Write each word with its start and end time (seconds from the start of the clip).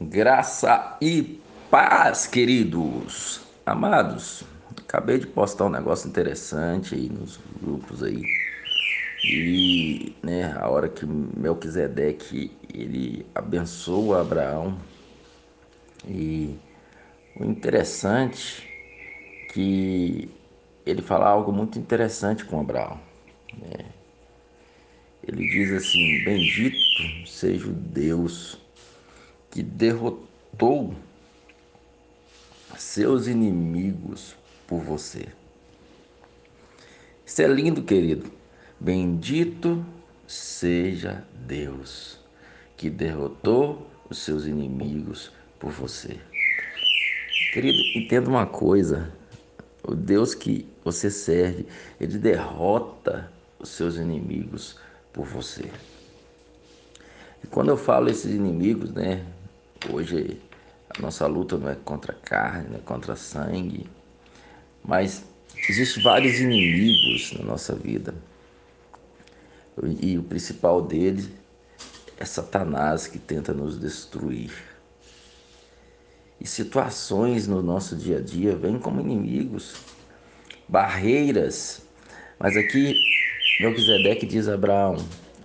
Graça 0.00 0.96
e 1.02 1.40
paz, 1.68 2.24
queridos, 2.24 3.40
amados. 3.66 4.44
Acabei 4.76 5.18
de 5.18 5.26
postar 5.26 5.64
um 5.64 5.70
negócio 5.70 6.08
interessante 6.08 6.94
aí 6.94 7.08
nos 7.08 7.40
grupos 7.60 8.04
aí. 8.04 8.22
E, 9.24 10.14
né, 10.22 10.56
a 10.56 10.68
hora 10.68 10.88
que 10.88 11.04
Melquisedeque 11.04 12.56
ele 12.72 13.26
abençoa 13.34 14.20
Abraão. 14.20 14.78
E 16.06 16.56
o 17.34 17.44
interessante 17.44 18.70
que 19.52 20.30
ele 20.86 21.02
fala 21.02 21.28
algo 21.28 21.52
muito 21.52 21.76
interessante 21.76 22.44
com 22.44 22.60
Abraão. 22.60 23.00
Né? 23.52 23.84
Ele 25.26 25.48
diz 25.48 25.72
assim: 25.72 26.22
Bendito 26.24 26.78
seja 27.26 27.66
o 27.66 27.72
Deus 27.72 28.60
que 29.50 29.62
derrotou 29.62 30.94
seus 32.76 33.26
inimigos 33.26 34.36
por 34.66 34.80
você. 34.80 35.26
Isso 37.24 37.42
é 37.42 37.46
lindo, 37.46 37.82
querido. 37.82 38.30
Bendito 38.80 39.84
seja 40.26 41.24
Deus 41.46 42.18
que 42.76 42.88
derrotou 42.88 43.90
os 44.08 44.18
seus 44.18 44.46
inimigos 44.46 45.32
por 45.58 45.70
você. 45.70 46.16
Querido, 47.52 47.78
entenda 47.94 48.28
uma 48.28 48.46
coisa: 48.46 49.12
o 49.82 49.94
Deus 49.94 50.34
que 50.34 50.66
você 50.84 51.10
serve, 51.10 51.66
ele 52.00 52.18
derrota 52.18 53.30
os 53.58 53.70
seus 53.70 53.96
inimigos 53.96 54.78
por 55.12 55.26
você. 55.26 55.70
E 57.42 57.46
quando 57.46 57.68
eu 57.70 57.76
falo 57.76 58.08
esses 58.08 58.32
inimigos, 58.32 58.92
né, 58.92 59.24
Hoje 59.90 60.38
a 60.90 61.00
nossa 61.00 61.26
luta 61.26 61.56
não 61.56 61.70
é 61.70 61.74
contra 61.74 62.12
carne, 62.12 62.68
não 62.68 62.76
é 62.76 62.80
contra 62.80 63.16
sangue, 63.16 63.88
mas 64.84 65.24
existem 65.68 66.02
vários 66.02 66.40
inimigos 66.40 67.32
na 67.32 67.44
nossa 67.44 67.74
vida. 67.74 68.14
E 70.00 70.18
o 70.18 70.22
principal 70.22 70.82
deles 70.82 71.30
é 72.18 72.24
Satanás 72.24 73.06
que 73.06 73.18
tenta 73.18 73.54
nos 73.54 73.78
destruir. 73.78 74.52
E 76.38 76.46
situações 76.46 77.46
no 77.46 77.62
nosso 77.62 77.96
dia 77.96 78.18
a 78.18 78.20
dia 78.20 78.54
vêm 78.54 78.78
como 78.78 79.00
inimigos, 79.00 79.74
barreiras. 80.68 81.82
Mas 82.38 82.56
aqui 82.56 82.94
Melquisedeque 83.60 84.26
diz 84.26 84.48
a 84.48 84.54
Abraão: 84.54 84.96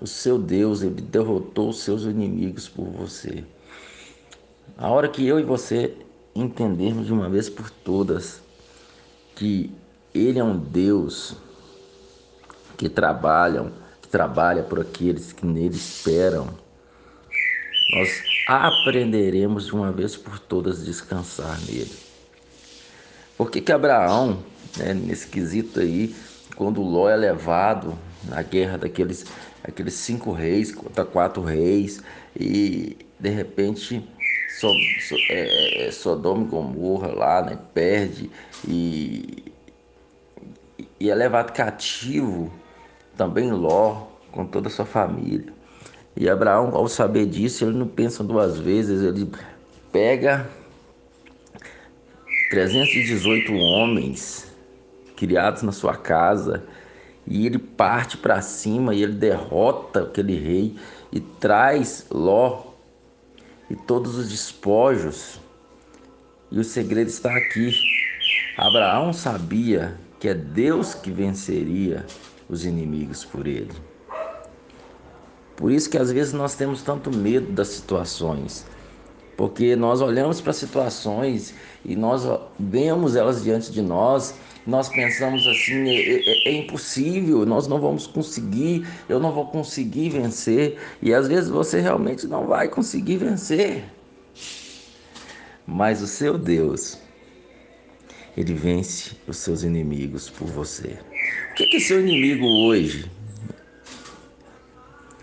o 0.00 0.06
seu 0.06 0.38
Deus 0.38 0.82
ele 0.82 1.00
derrotou 1.00 1.70
os 1.70 1.82
seus 1.82 2.04
inimigos 2.04 2.68
por 2.68 2.86
você. 2.86 3.44
A 4.80 4.88
hora 4.90 5.08
que 5.08 5.26
eu 5.26 5.40
e 5.40 5.42
você 5.42 5.92
entendermos 6.32 7.06
de 7.06 7.12
uma 7.12 7.28
vez 7.28 7.50
por 7.50 7.68
todas 7.68 8.40
que 9.34 9.74
Ele 10.14 10.38
é 10.38 10.44
um 10.44 10.56
Deus 10.56 11.34
que 12.76 12.88
trabalham, 12.88 13.72
que 14.00 14.06
trabalha 14.06 14.62
por 14.62 14.78
aqueles 14.78 15.32
que 15.32 15.44
nele 15.44 15.74
esperam, 15.74 16.46
nós 17.92 18.22
aprenderemos 18.46 19.66
de 19.66 19.74
uma 19.74 19.90
vez 19.90 20.14
por 20.14 20.38
todas 20.38 20.84
descansar 20.84 21.60
nele. 21.62 21.96
Por 23.36 23.50
que, 23.50 23.60
que 23.60 23.72
Abraão, 23.72 24.44
né, 24.76 24.94
nesse 24.94 25.26
quesito 25.26 25.80
aí, 25.80 26.14
quando 26.54 26.80
Ló 26.82 27.08
é 27.08 27.16
levado 27.16 27.98
na 28.28 28.42
guerra 28.42 28.78
daqueles 28.78 29.26
aqueles 29.64 29.94
cinco 29.94 30.30
reis 30.30 30.70
contra 30.70 31.04
quatro 31.04 31.42
reis, 31.42 32.00
e 32.38 32.96
de 33.18 33.28
repente 33.28 34.04
so, 34.48 34.72
so, 35.00 35.14
é, 35.28 35.86
é, 35.86 35.90
Sodoma 35.92 36.44
e 36.44 36.48
Gomorra 36.48 37.08
lá, 37.08 37.42
né? 37.42 37.58
Perde 37.74 38.30
e, 38.66 39.52
e 40.98 41.10
é 41.10 41.14
levado 41.14 41.52
cativo 41.52 42.52
também 43.16 43.50
Ló 43.52 44.06
com 44.32 44.46
toda 44.46 44.68
a 44.68 44.70
sua 44.70 44.86
família. 44.86 45.52
E 46.16 46.28
Abraão, 46.28 46.74
ao 46.74 46.88
saber 46.88 47.26
disso, 47.26 47.64
ele 47.64 47.76
não 47.76 47.86
pensa 47.86 48.24
duas 48.24 48.58
vezes, 48.58 49.02
ele 49.02 49.30
pega 49.92 50.48
318 52.50 53.54
homens 53.54 54.50
criados 55.14 55.62
na 55.62 55.72
sua 55.72 55.96
casa 55.96 56.64
e 57.26 57.46
ele 57.46 57.58
parte 57.58 58.16
para 58.16 58.40
cima 58.40 58.94
e 58.94 59.02
ele 59.02 59.12
derrota 59.12 60.04
aquele 60.04 60.34
rei 60.34 60.76
e 61.12 61.20
traz 61.20 62.06
Ló 62.10 62.67
e 63.70 63.76
todos 63.76 64.16
os 64.16 64.28
despojos. 64.28 65.40
E 66.50 66.58
o 66.58 66.64
segredo 66.64 67.08
está 67.08 67.36
aqui. 67.36 67.72
Abraão 68.56 69.12
sabia 69.12 69.98
que 70.18 70.28
é 70.28 70.34
Deus 70.34 70.94
que 70.94 71.10
venceria 71.10 72.04
os 72.48 72.64
inimigos 72.64 73.24
por 73.24 73.46
ele. 73.46 73.72
Por 75.56 75.72
isso 75.72 75.90
que 75.90 75.98
às 75.98 76.10
vezes 76.10 76.32
nós 76.32 76.54
temos 76.54 76.82
tanto 76.82 77.10
medo 77.14 77.52
das 77.52 77.68
situações, 77.68 78.64
porque 79.38 79.76
nós 79.76 80.00
olhamos 80.00 80.40
para 80.40 80.52
situações 80.52 81.54
e 81.84 81.94
nós 81.94 82.28
vemos 82.58 83.14
elas 83.14 83.44
diante 83.44 83.70
de 83.70 83.80
nós 83.80 84.34
nós 84.66 84.90
pensamos 84.90 85.46
assim, 85.46 85.88
é, 85.88 86.18
é, 86.18 86.48
é, 86.48 86.52
impossível, 86.52 87.46
nós 87.46 87.66
não 87.66 87.80
vamos 87.80 88.06
conseguir, 88.06 88.86
eu 89.08 89.18
não 89.18 89.32
vou 89.32 89.46
conseguir 89.46 90.10
vencer. 90.10 90.76
E 91.00 91.14
às 91.14 91.26
vezes 91.26 91.48
você 91.48 91.80
realmente 91.80 92.26
não 92.26 92.46
vai 92.46 92.68
conseguir 92.68 93.16
vencer. 93.16 93.82
Mas 95.66 96.02
o 96.02 96.06
seu 96.06 96.36
Deus, 96.36 96.98
ele 98.36 98.52
vence 98.52 99.12
os 99.26 99.38
seus 99.38 99.62
inimigos 99.62 100.28
por 100.28 100.48
você. 100.48 100.98
O 101.52 101.54
que 101.54 101.76
é 101.76 101.80
seu 101.80 102.00
inimigo 102.00 102.44
hoje? 102.44 103.10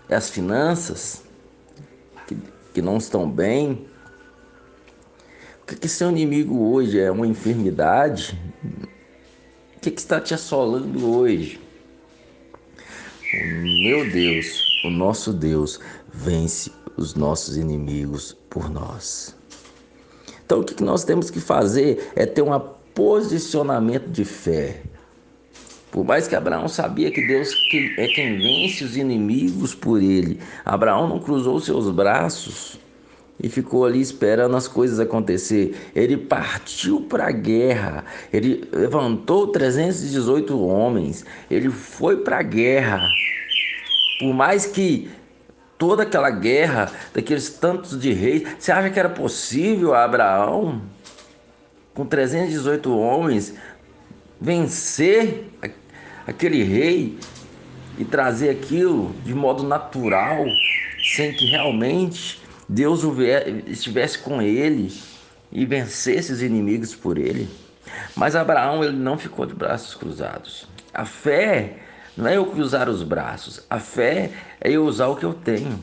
É 0.08 0.16
as 0.16 0.28
finanças 0.28 1.22
que, 2.26 2.36
que 2.74 2.82
não 2.82 2.96
estão 2.96 3.30
bem? 3.30 3.86
O 5.68 5.74
que 5.74 5.86
é 5.86 5.88
seu 5.88 6.10
inimigo 6.10 6.72
hoje? 6.72 7.00
É 7.00 7.10
uma 7.10 7.26
enfermidade? 7.26 8.38
que, 9.86 9.90
que 9.92 10.00
está 10.00 10.20
te 10.20 10.34
assolando 10.34 11.08
hoje? 11.08 11.60
O 13.32 13.84
meu 13.84 14.10
Deus, 14.10 14.82
o 14.84 14.90
nosso 14.90 15.32
Deus, 15.32 15.78
vence 16.12 16.72
os 16.96 17.14
nossos 17.14 17.56
inimigos 17.56 18.36
por 18.50 18.68
nós. 18.68 19.36
Então, 20.44 20.60
o 20.60 20.64
que 20.64 20.82
nós 20.82 21.04
temos 21.04 21.30
que 21.30 21.38
fazer 21.38 22.10
é 22.16 22.26
ter 22.26 22.42
um 22.42 22.58
posicionamento 22.94 24.08
de 24.08 24.24
fé. 24.24 24.82
Por 25.92 26.04
mais 26.04 26.26
que 26.26 26.34
Abraão 26.34 26.66
sabia 26.66 27.10
que 27.12 27.24
Deus 27.24 27.50
é 27.96 28.08
quem 28.08 28.38
vence 28.38 28.82
os 28.82 28.96
inimigos 28.96 29.72
por 29.72 30.02
ele, 30.02 30.40
Abraão 30.64 31.08
não 31.08 31.20
cruzou 31.20 31.60
seus 31.60 31.88
braços 31.90 32.78
e 33.40 33.48
ficou 33.48 33.84
ali 33.84 34.00
esperando 34.00 34.56
as 34.56 34.66
coisas 34.66 34.98
acontecer. 34.98 35.76
Ele 35.94 36.16
partiu 36.16 37.02
para 37.02 37.28
a 37.28 37.32
guerra, 37.32 38.04
ele 38.32 38.68
levantou 38.72 39.48
318 39.48 40.58
homens, 40.58 41.24
ele 41.50 41.70
foi 41.70 42.18
para 42.18 42.38
a 42.38 42.42
guerra. 42.42 43.08
Por 44.18 44.32
mais 44.32 44.66
que 44.66 45.10
toda 45.76 46.04
aquela 46.04 46.30
guerra, 46.30 46.90
daqueles 47.12 47.50
tantos 47.50 47.98
de 48.00 48.12
reis, 48.12 48.42
você 48.58 48.72
acha 48.72 48.90
que 48.90 48.98
era 48.98 49.10
possível 49.10 49.94
Abraão, 49.94 50.80
com 51.94 52.04
318 52.04 52.96
homens, 52.96 53.54
vencer 54.40 55.50
aquele 56.26 56.62
rei 56.62 57.18
e 57.98 58.04
trazer 58.04 58.50
aquilo 58.50 59.14
de 59.24 59.34
modo 59.34 59.62
natural, 59.62 60.44
sem 61.14 61.32
que 61.32 61.46
realmente 61.46 62.45
Deus 62.68 63.02
estivesse 63.66 64.18
com 64.18 64.42
ele 64.42 64.92
e 65.52 65.64
vencesse 65.64 66.32
os 66.32 66.42
inimigos 66.42 66.94
por 66.94 67.18
ele. 67.18 67.48
Mas 68.14 68.34
Abraão 68.34 68.82
ele 68.82 68.96
não 68.96 69.16
ficou 69.16 69.46
de 69.46 69.54
braços 69.54 69.94
cruzados. 69.94 70.66
A 70.92 71.04
fé 71.04 71.78
não 72.16 72.26
é 72.26 72.36
eu 72.36 72.46
cruzar 72.46 72.88
os 72.88 73.02
braços. 73.02 73.64
A 73.70 73.78
fé 73.78 74.30
é 74.60 74.70
eu 74.70 74.84
usar 74.84 75.08
o 75.08 75.16
que 75.16 75.24
eu 75.24 75.34
tenho. 75.34 75.82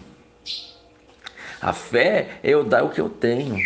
A 1.61 1.71
fé 1.71 2.39
é 2.43 2.49
eu 2.49 2.63
dar 2.63 2.83
o 2.83 2.89
que 2.89 2.99
eu 2.99 3.09
tenho. 3.09 3.57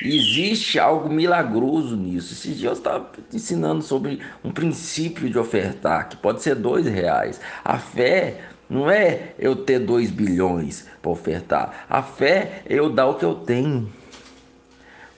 Existe 0.00 0.78
algo 0.78 1.10
milagroso 1.10 1.96
nisso. 1.96 2.32
Esses 2.32 2.56
dias 2.56 2.72
eu 2.72 2.72
estava 2.72 3.10
ensinando 3.32 3.82
sobre 3.82 4.20
um 4.44 4.50
princípio 4.50 5.28
de 5.28 5.38
ofertar, 5.38 6.08
que 6.08 6.16
pode 6.16 6.40
ser 6.40 6.54
dois 6.54 6.86
reais. 6.86 7.40
A 7.64 7.78
fé 7.78 8.40
não 8.68 8.90
é 8.90 9.34
eu 9.38 9.56
ter 9.56 9.78
dois 9.78 10.10
bilhões 10.10 10.86
para 11.00 11.10
ofertar. 11.10 11.86
A 11.88 12.02
fé 12.02 12.62
é 12.66 12.74
eu 12.74 12.90
dar 12.90 13.06
o 13.06 13.14
que 13.14 13.24
eu 13.24 13.34
tenho. 13.34 13.92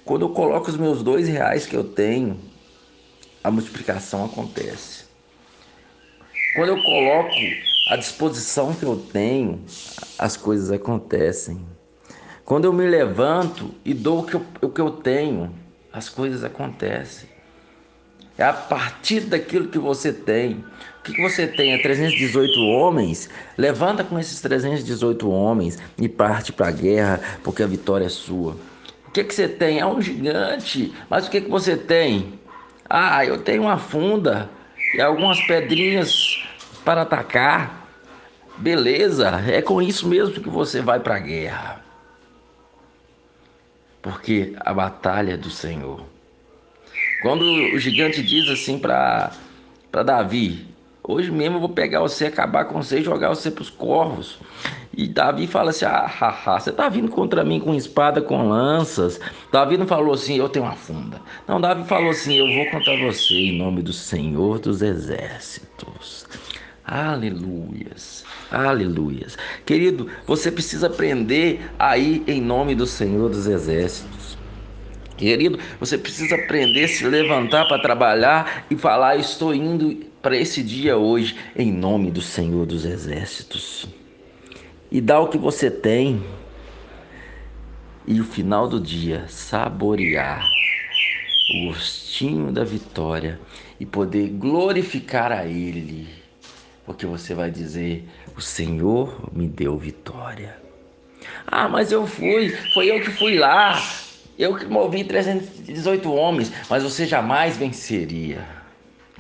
Quando 0.05 0.23
eu 0.23 0.31
coloco 0.31 0.71
os 0.71 0.77
meus 0.77 1.03
dois 1.03 1.29
reais 1.29 1.67
que 1.67 1.77
eu 1.77 1.85
tenho, 1.85 2.41
a 3.43 3.51
multiplicação 3.51 4.25
acontece. 4.25 5.05
Quando 6.55 6.71
eu 6.71 6.83
coloco 6.83 7.35
a 7.89 7.97
disposição 7.97 8.75
que 8.75 8.85
eu 8.85 8.97
tenho, 8.97 9.65
as 10.19 10.37
coisas 10.37 10.71
acontecem. 10.71 11.65
Quando 12.45 12.65
eu 12.65 12.73
me 12.73 12.87
levanto 12.87 13.75
e 13.85 13.95
dou 13.95 14.21
o 14.21 14.27
que 14.27 14.35
eu, 14.35 14.45
o 14.63 14.69
que 14.69 14.81
eu 14.81 14.91
tenho, 14.91 15.55
as 15.93 16.09
coisas 16.09 16.45
acontecem. 16.45 17.29
É 18.37 18.45
a 18.45 18.53
partir 18.53 19.21
daquilo 19.21 19.69
que 19.69 19.79
você 19.79 20.13
tem. 20.13 20.65
O 21.01 21.03
que, 21.03 21.15
que 21.15 21.23
você 21.23 21.47
tem? 21.47 21.73
É 21.73 21.79
318 21.79 22.61
homens? 22.61 23.31
Levanta 23.57 24.05
com 24.05 24.19
esses 24.19 24.39
318 24.43 25.31
homens 25.31 25.79
e 25.97 26.09
parte 26.09 26.53
para 26.53 26.69
a 26.69 26.71
guerra, 26.71 27.21
porque 27.43 27.63
a 27.63 27.67
vitória 27.67 28.05
é 28.05 28.11
sua. 28.11 28.55
O 29.09 29.11
que, 29.11 29.25
que 29.25 29.35
você 29.35 29.49
tem? 29.49 29.81
É 29.81 29.87
um 29.87 30.01
gigante. 30.01 30.93
Mas 31.09 31.27
o 31.27 31.31
que, 31.31 31.41
que 31.41 31.51
você 31.51 31.75
tem? 31.75 32.39
Ah, 32.89 33.25
eu 33.25 33.39
tenho 33.39 33.63
uma 33.63 33.79
funda 33.79 34.51
e 34.95 35.01
algumas 35.01 35.41
pedrinhas 35.41 36.45
para 36.85 37.03
atacar. 37.03 37.89
Beleza, 38.59 39.43
é 39.49 39.63
com 39.63 39.81
isso 39.81 40.07
mesmo 40.07 40.35
que 40.35 40.51
você 40.51 40.83
vai 40.83 41.01
para 41.01 41.17
a 41.17 41.19
guerra. 41.19 41.83
Porque 44.03 44.53
a 44.61 44.75
batalha 44.75 45.33
é 45.33 45.37
do 45.37 45.51
Senhor. 45.51 46.05
Quando 47.23 47.43
o 47.43 47.79
gigante 47.79 48.23
diz 48.23 48.49
assim 48.51 48.79
para 48.79 49.33
Davi: 50.05 50.70
Hoje 51.11 51.29
mesmo 51.33 51.57
eu 51.57 51.61
vou 51.61 51.69
pegar 51.69 52.01
você, 52.01 52.27
acabar 52.27 52.67
com 52.67 52.81
você 52.81 53.01
e 53.01 53.03
jogar 53.03 53.31
você 53.31 53.51
para 53.51 53.63
os 53.63 53.69
corvos. 53.69 54.39
E 54.97 55.09
Davi 55.09 55.49
fala 55.49 55.71
assim: 55.71 55.85
ah, 55.85 56.09
ha, 56.21 56.29
ha, 56.29 56.61
você 56.61 56.71
está 56.71 56.89
vindo 56.89 57.11
contra 57.11 57.43
mim 57.43 57.59
com 57.59 57.75
espada, 57.75 58.23
com 58.23 58.49
lanças. 58.49 59.19
Davi 59.51 59.77
não 59.77 59.89
falou 59.89 60.15
assim: 60.15 60.37
eu 60.37 60.49
tenho 60.49 60.67
uma 60.67 60.77
funda. 60.77 61.21
Não, 61.49 61.61
Davi 61.61 61.83
falou 61.89 62.11
assim: 62.11 62.35
eu 62.35 62.47
vou 62.47 62.71
contra 62.71 62.97
você 62.97 63.35
em 63.35 63.59
nome 63.59 63.83
do 63.83 63.93
Senhor 63.93 64.61
dos 64.61 64.83
Exércitos. 64.83 66.27
Aleluias, 66.85 68.25
aleluias. 68.51 69.37
Querido, 69.67 70.09
você 70.27 70.51
precisa 70.51 70.87
aprender 70.87 71.61
a 71.77 71.99
ir 71.99 72.23
em 72.29 72.41
nome 72.41 72.77
do 72.77 72.87
Senhor 72.87 73.29
dos 73.29 73.49
Exércitos. 73.49 74.20
Querido, 75.21 75.59
você 75.79 75.99
precisa 75.99 76.35
aprender 76.35 76.85
a 76.85 76.89
se 76.89 77.07
levantar 77.07 77.69
para 77.69 77.79
trabalhar 77.79 78.65
e 78.71 78.75
falar: 78.75 79.17
Estou 79.17 79.55
indo 79.55 79.97
para 80.23 80.35
esse 80.35 80.63
dia 80.63 80.97
hoje, 80.97 81.37
em 81.55 81.71
nome 81.71 82.11
do 82.11 82.23
Senhor 82.23 82.65
dos 82.65 82.87
Exércitos. 82.87 83.87
E 84.91 84.99
dá 84.99 85.21
o 85.21 85.29
que 85.29 85.37
você 85.37 85.71
tem, 85.71 86.25
e 88.07 88.19
o 88.19 88.25
final 88.25 88.67
do 88.67 88.81
dia, 88.81 89.27
saborear 89.29 90.51
o 91.55 91.67
gostinho 91.67 92.51
da 92.51 92.65
vitória 92.65 93.39
e 93.79 93.85
poder 93.85 94.31
glorificar 94.31 95.33
a 95.33 95.45
Ele, 95.45 96.09
porque 96.87 97.05
você 97.05 97.35
vai 97.35 97.51
dizer: 97.51 98.09
O 98.35 98.41
Senhor 98.41 99.29
me 99.35 99.47
deu 99.47 99.77
vitória. 99.77 100.57
Ah, 101.47 101.69
mas 101.69 101.93
eu 101.93 102.07
fui, 102.07 102.49
foi 102.73 102.91
eu 102.91 103.03
que 103.03 103.11
fui 103.11 103.37
lá. 103.37 103.79
Eu 104.41 104.59
movi 104.71 105.05
318 105.05 106.11
homens, 106.11 106.51
mas 106.71 106.83
você 106.83 107.05
jamais 107.05 107.59
venceria 107.59 108.49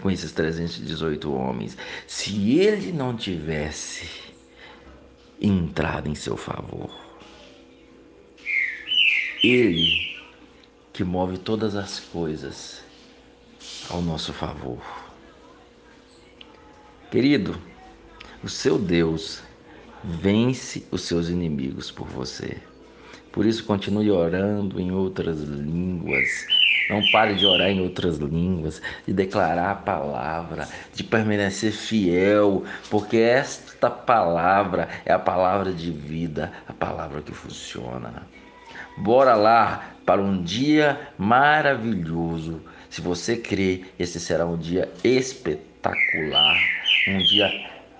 com 0.00 0.10
esses 0.10 0.32
318 0.32 1.30
homens 1.30 1.76
se 2.06 2.58
ele 2.58 2.90
não 2.90 3.14
tivesse 3.14 4.08
entrado 5.38 6.08
em 6.08 6.14
seu 6.14 6.38
favor. 6.38 6.90
Ele 9.44 10.16
que 10.90 11.04
move 11.04 11.36
todas 11.36 11.76
as 11.76 12.00
coisas 12.00 12.82
ao 13.90 14.00
nosso 14.00 14.32
favor. 14.32 14.80
Querido, 17.10 17.60
o 18.42 18.48
seu 18.48 18.78
Deus 18.78 19.42
vence 20.02 20.82
os 20.90 21.02
seus 21.02 21.28
inimigos 21.28 21.90
por 21.90 22.08
você. 22.08 22.69
Por 23.32 23.46
isso, 23.46 23.64
continue 23.64 24.10
orando 24.10 24.80
em 24.80 24.90
outras 24.90 25.40
línguas. 25.40 26.46
Não 26.88 27.00
pare 27.12 27.34
de 27.34 27.46
orar 27.46 27.68
em 27.68 27.80
outras 27.80 28.18
línguas, 28.18 28.82
de 29.06 29.12
declarar 29.12 29.70
a 29.70 29.74
palavra, 29.76 30.68
de 30.92 31.04
permanecer 31.04 31.70
fiel, 31.70 32.64
porque 32.90 33.18
esta 33.18 33.88
palavra 33.88 34.88
é 35.04 35.12
a 35.12 35.18
palavra 35.18 35.72
de 35.72 35.92
vida, 35.92 36.52
a 36.66 36.72
palavra 36.72 37.22
que 37.22 37.32
funciona. 37.32 38.26
Bora 38.98 39.36
lá 39.36 39.92
para 40.04 40.20
um 40.20 40.42
dia 40.42 40.98
maravilhoso. 41.16 42.60
Se 42.88 43.00
você 43.00 43.36
crê, 43.36 43.84
esse 43.96 44.18
será 44.18 44.44
um 44.44 44.58
dia 44.58 44.90
espetacular, 45.04 46.58
um 47.06 47.18
dia 47.18 47.48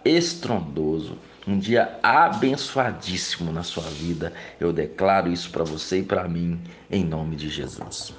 estrondoso 0.05 1.17
um 1.47 1.59
dia 1.59 1.99
abençoadíssimo 2.03 3.53
na 3.53 3.63
sua 3.63 3.85
vida. 3.85 4.33
Eu 4.59 4.73
declaro 4.73 5.33
isso 5.33 5.51
para 5.51 5.65
você 5.65 6.01
e 6.01 6.03
para 6.03 6.29
mim, 6.29 6.61
em 6.91 7.05
nome 7.05 7.37
de 7.37 7.49
Jesus. 7.49 8.13